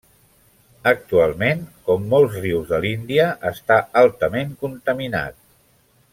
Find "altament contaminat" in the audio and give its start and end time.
4.05-5.39